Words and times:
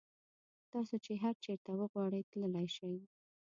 تاسو 0.71 0.95
چې 1.05 1.13
هر 1.23 1.35
چېرته 1.43 1.69
وغواړئ 1.79 2.21
تللی 2.31 2.67
شئ. 2.75 2.95